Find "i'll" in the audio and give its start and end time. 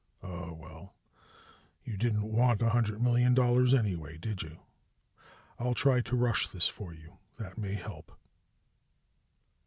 5.59-5.75